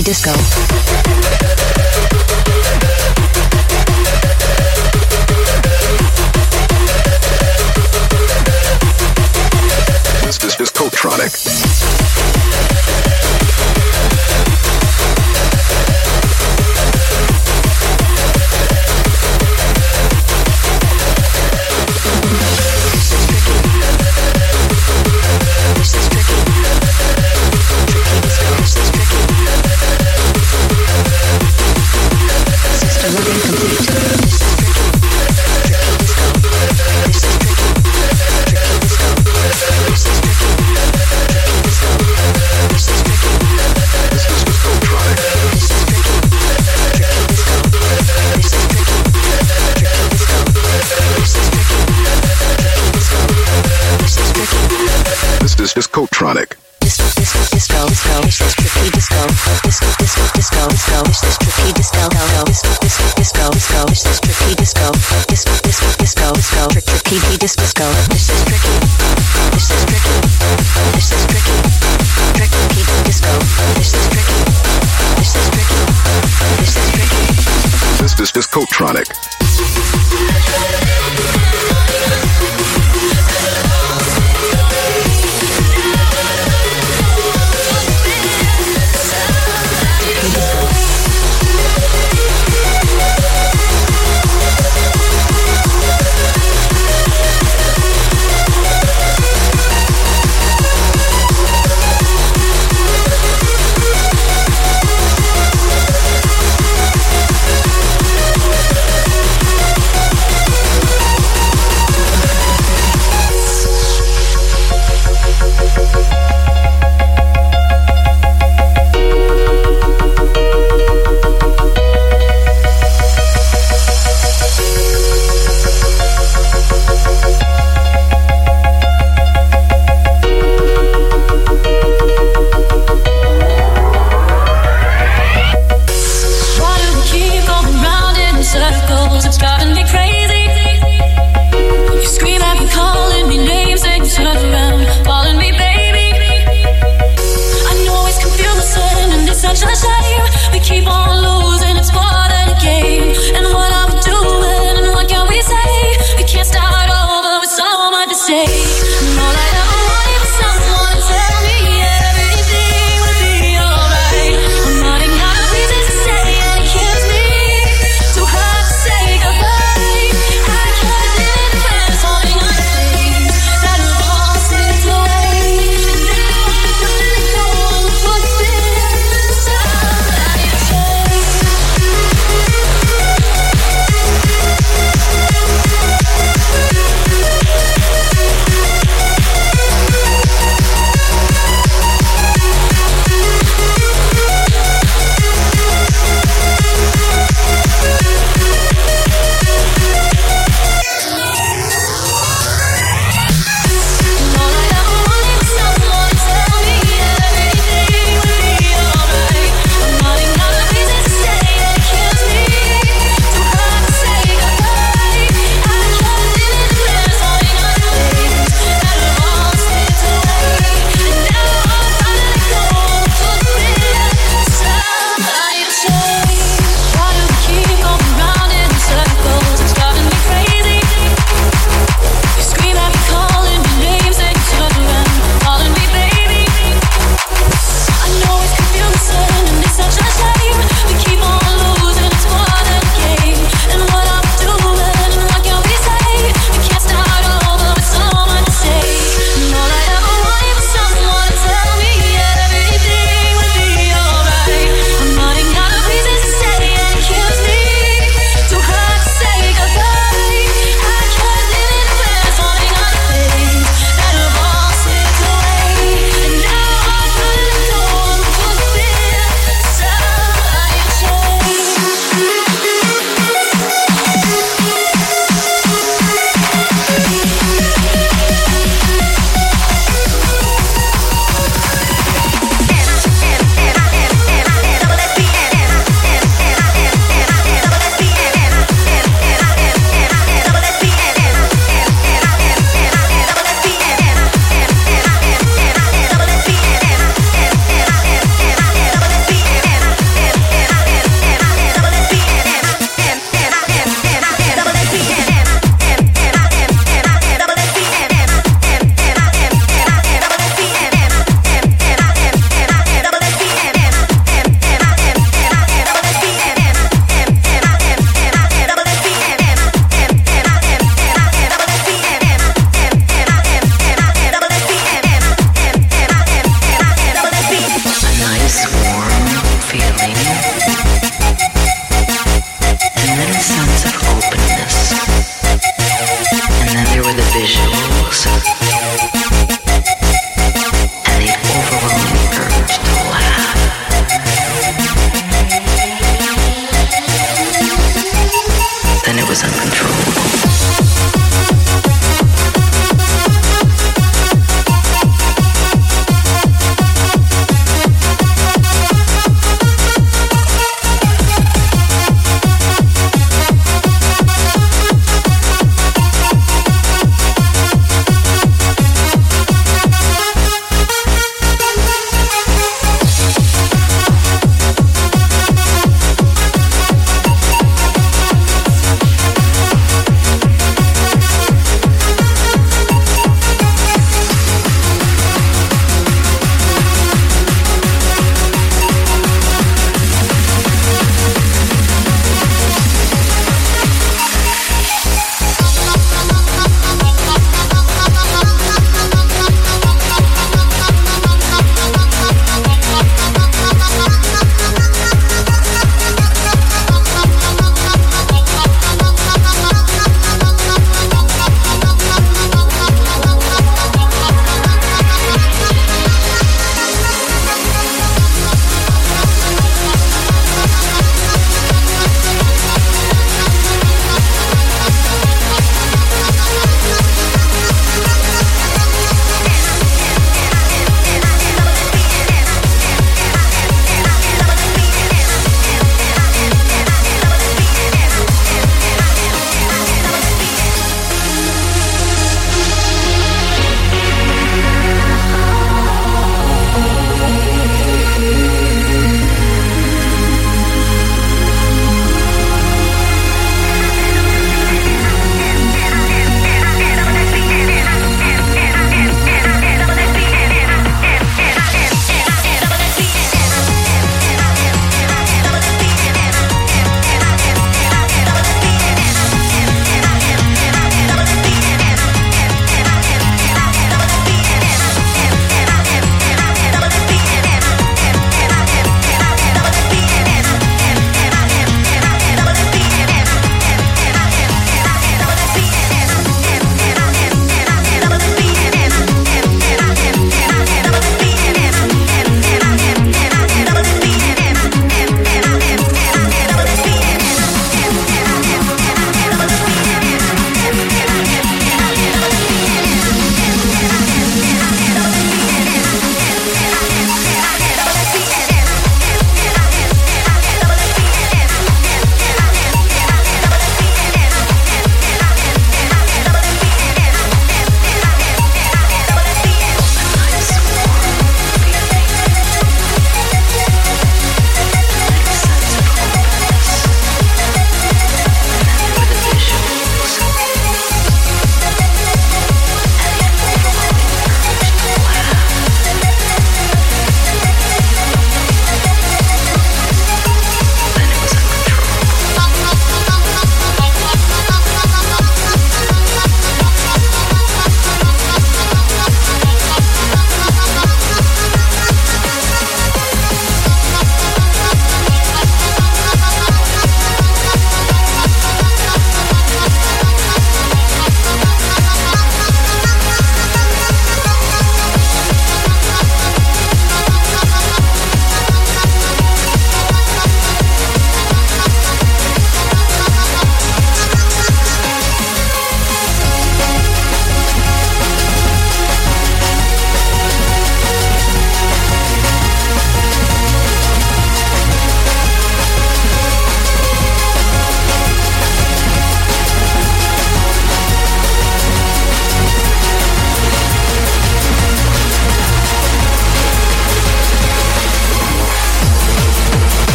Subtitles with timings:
[0.00, 0.32] tricky disco.
[10.24, 11.49] This is Discotronic.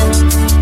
[0.00, 0.59] Present time.